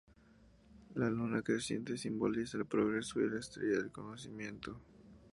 La 0.95 1.11
luna 1.11 1.43
creciente 1.43 1.95
simboliza 1.95 2.57
el 2.57 2.65
progreso 2.65 3.21
y 3.21 3.29
la 3.29 3.37
estrella 3.39 3.77
el 3.77 3.91
conocimiento. 3.91 4.81